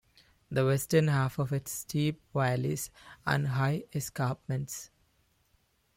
The 0.49 0.65
western 0.65 1.09
half 1.09 1.37
of 1.37 1.53
it 1.53 1.67
is 1.67 1.73
steep 1.73 2.23
valleys 2.33 2.89
and 3.23 3.49
high 3.49 3.83
escarpments. 3.93 4.89